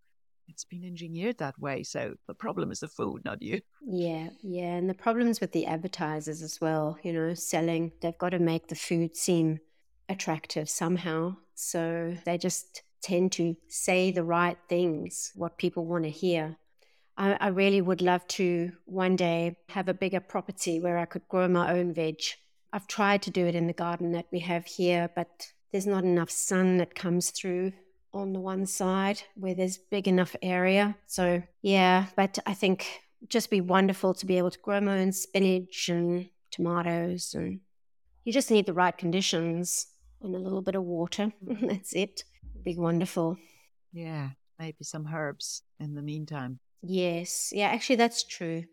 [0.48, 4.74] it's been engineered that way so the problem is the food not you yeah yeah
[4.74, 8.68] and the problems with the advertisers as well you know selling they've got to make
[8.68, 9.58] the food seem
[10.08, 16.10] attractive somehow so they just tend to say the right things, what people want to
[16.10, 16.56] hear.
[17.16, 21.28] I, I, really would love to one day have a bigger property where I could
[21.28, 22.20] grow my own veg.
[22.72, 26.04] I've tried to do it in the garden that we have here, but there's not
[26.04, 27.72] enough sun that comes through
[28.14, 30.96] on the one side where there's big enough area.
[31.06, 35.12] So yeah, but I think just be wonderful to be able to grow my own
[35.12, 37.60] spinach and tomatoes and
[38.24, 39.86] you just need the right conditions
[40.20, 41.32] and a little bit of water.
[41.42, 42.24] That's it.
[42.64, 43.38] Be wonderful.
[43.92, 46.60] Yeah, maybe some herbs in the meantime.
[46.82, 47.52] Yes.
[47.54, 48.64] Yeah, actually that's true.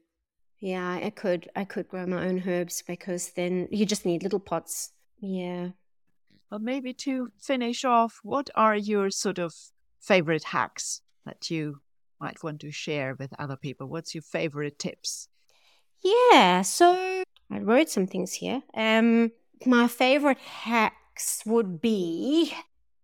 [0.60, 4.40] Yeah, I could I could grow my own herbs because then you just need little
[4.40, 4.92] pots.
[5.20, 5.70] Yeah.
[6.52, 9.54] Well, maybe to finish off, what are your sort of
[10.02, 11.82] favorite hacks that you
[12.20, 13.88] might want to share with other people?
[13.88, 15.28] What's your favorite tips?
[16.04, 18.64] Yeah, so I wrote some things here.
[18.74, 19.32] Um,
[19.66, 22.54] my favorite hacks would be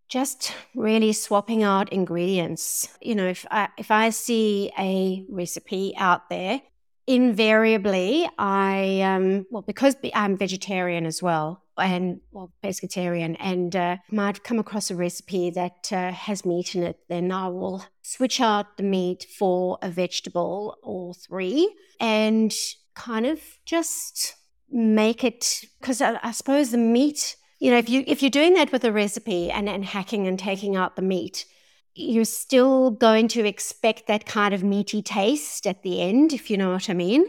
[0.07, 2.89] just really swapping out ingredients.
[3.01, 6.61] You know, if I if I see a recipe out there,
[7.07, 14.43] invariably I um well because I'm vegetarian as well and well pescatarian and uh, might
[14.43, 18.77] come across a recipe that uh, has meat in it, then I will switch out
[18.77, 22.53] the meat for a vegetable or three and
[22.95, 24.35] kind of just
[24.69, 28.53] make it because I, I suppose the meat you know if you if you're doing
[28.53, 31.45] that with a recipe and, and hacking and taking out the meat
[31.93, 36.57] you're still going to expect that kind of meaty taste at the end if you
[36.57, 37.25] know what i mean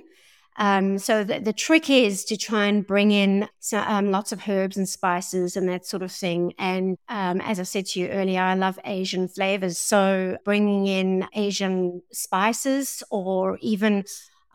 [0.58, 4.76] um, so the, the, trick is to try and bring in um, lots of herbs
[4.76, 6.54] and spices and that sort of thing.
[6.58, 9.78] And um, as I said to you earlier, I love Asian flavors.
[9.78, 14.04] So bringing in Asian spices or even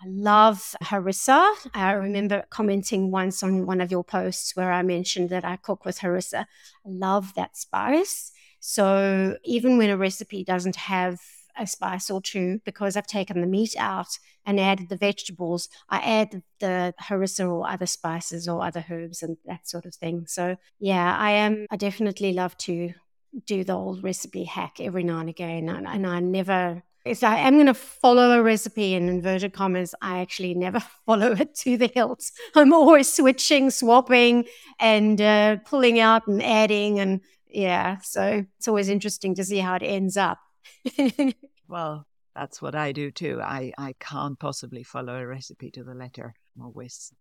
[0.04, 1.54] I love harissa.
[1.74, 5.86] I remember commenting once on one of your posts where I mentioned that I cook
[5.86, 6.46] with harissa.
[6.86, 8.32] I love that spice.
[8.60, 11.20] So even when a recipe doesn't have
[11.58, 16.00] a spice or two, because I've taken the meat out and added the vegetables, I
[16.00, 20.26] add the, harissa or other spices or other herbs and that sort of thing.
[20.28, 21.68] So yeah, I am.
[21.70, 22.94] I definitely love to
[23.46, 27.38] do the old recipe hack every now and again, and, and I never if I
[27.40, 31.78] am going to follow a recipe in inverted commas, I actually never follow it to
[31.78, 32.24] the hilt.
[32.56, 34.46] I'm always switching, swapping,
[34.80, 37.00] and uh, pulling out and adding.
[37.00, 40.40] And yeah, so it's always interesting to see how it ends up.
[41.68, 43.40] well, that's what I do too.
[43.42, 46.34] I, I can't possibly follow a recipe to the letter.
[46.56, 47.12] I'm always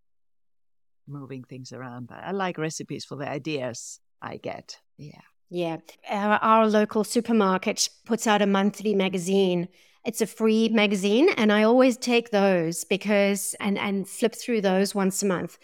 [1.08, 2.06] moving things around.
[2.08, 4.78] But I like recipes for the ideas I get.
[4.96, 5.20] Yeah.
[5.50, 5.78] Yeah.
[6.08, 9.68] Our, our, local supermarket puts out a monthly magazine.
[10.04, 14.94] It's a free magazine, and I always take those because and and flip through those
[14.94, 15.58] once a month.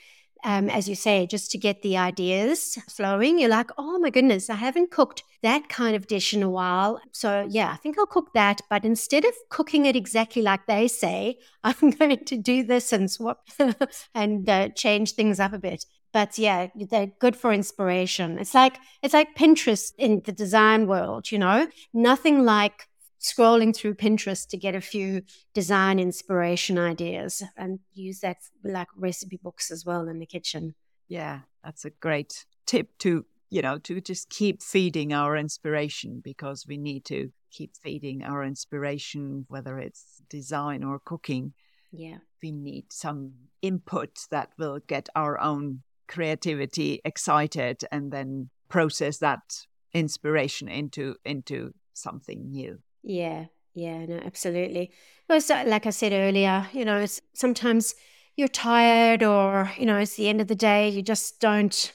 [0.45, 3.39] Um, as you say, just to get the ideas flowing.
[3.39, 7.01] You're like, oh my goodness, I haven't cooked that kind of dish in a while.
[7.12, 8.61] So, yeah, I think I'll cook that.
[8.68, 13.11] But instead of cooking it exactly like they say, I'm going to do this and
[13.11, 13.49] swap
[14.14, 15.84] and uh, change things up a bit
[16.17, 18.39] but yeah, they're good for inspiration.
[18.39, 21.69] It's like it's like Pinterest in the design world, you know?
[21.93, 22.89] Nothing like
[23.21, 25.21] scrolling through Pinterest to get a few
[25.53, 30.75] design inspiration ideas and use that like recipe books as well in the kitchen.
[31.07, 36.64] Yeah, that's a great tip to, you know, to just keep feeding our inspiration because
[36.67, 41.53] we need to keep feeding our inspiration, whether it's design or cooking.
[41.93, 42.21] Yeah.
[42.43, 49.66] We need some input that will get our own creativity excited and then process that
[49.92, 52.78] inspiration into into something new.
[53.02, 54.90] Yeah yeah no absolutely.
[55.38, 57.04] So, like i said earlier you know
[57.34, 57.94] sometimes
[58.36, 61.92] you're tired or you know it's the end of the day you just don't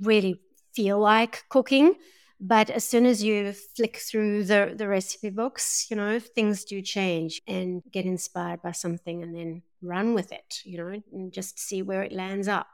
[0.00, 0.40] really
[0.74, 1.94] feel like cooking.
[2.42, 6.80] But as soon as you flick through the, the recipe books you know things do
[6.80, 11.58] change and get inspired by something and then run with it you know and just
[11.58, 12.66] see where it lands up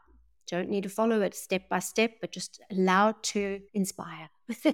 [0.47, 4.28] don't need to follow it step by step, but just allow it to inspire.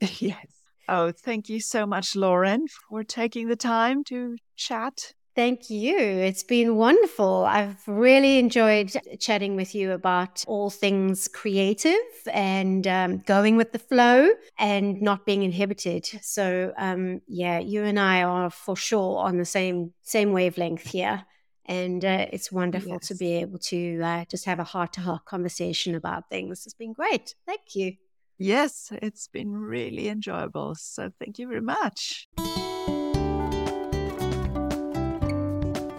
[0.00, 0.46] yes.
[0.88, 5.12] Oh, thank you so much, Lauren, for taking the time to chat.
[5.36, 5.96] Thank you.
[5.96, 7.44] It's been wonderful.
[7.44, 11.94] I've really enjoyed chatting with you about all things creative
[12.32, 16.04] and um, going with the flow and not being inhibited.
[16.20, 21.24] So, um, yeah, you and I are for sure on the same same wavelength here.
[21.70, 23.06] And uh, it's wonderful yes.
[23.06, 26.66] to be able to uh, just have a heart to heart conversation about things.
[26.66, 27.36] It's been great.
[27.46, 27.92] Thank you.
[28.38, 30.74] Yes, it's been really enjoyable.
[30.74, 32.26] So thank you very much.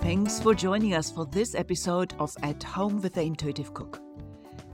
[0.01, 4.01] Thanks for joining us for this episode of At Home with the Intuitive Cook.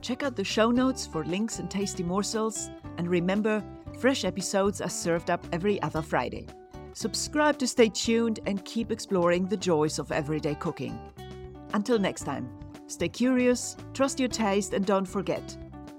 [0.00, 2.70] Check out the show notes for links and tasty morsels.
[2.96, 3.62] And remember,
[4.00, 6.48] fresh episodes are served up every other Friday.
[6.92, 10.98] Subscribe to stay tuned and keep exploring the joys of everyday cooking.
[11.74, 12.48] Until next time,
[12.86, 15.56] stay curious, trust your taste, and don't forget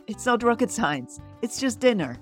[0.07, 2.17] It's not rocket science, it's just dinner.